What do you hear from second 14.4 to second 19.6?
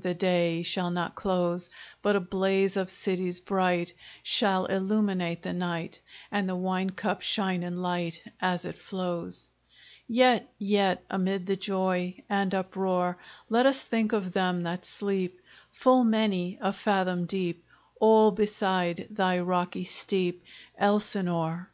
that sleep Full many a fathom deep All beside thy